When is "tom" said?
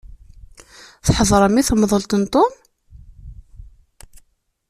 2.33-2.51